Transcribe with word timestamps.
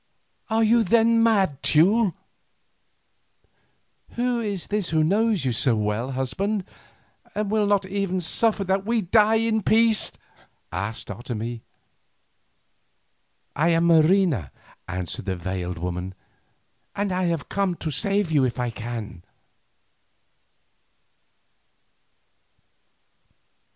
"Are 0.49 0.63
you 0.63 0.83
then 0.83 1.21
mad, 1.21 1.61
Teule?" 1.61 2.15
"Who 4.13 4.39
is 4.41 4.65
this 4.65 4.89
who 4.89 5.03
knows 5.03 5.45
you 5.45 5.51
so 5.51 5.75
well, 5.75 6.13
husband, 6.13 6.65
and 7.35 7.51
will 7.51 7.67
not 7.67 7.85
even 7.85 8.19
suffer 8.19 8.63
that 8.63 8.83
we 8.83 9.01
die 9.01 9.35
in 9.35 9.61
peace?" 9.61 10.11
asked 10.71 11.09
Otomie. 11.11 11.61
"I 13.55 13.69
am 13.69 13.85
Marina," 13.85 14.51
answered 14.87 15.25
the 15.25 15.35
veiled 15.35 15.77
woman, 15.77 16.15
"and 16.95 17.11
I 17.11 17.37
come 17.47 17.75
to 17.75 17.91
save 17.91 18.31
you 18.31 18.43
if 18.43 18.59
I 18.59 18.71
can." 18.71 19.23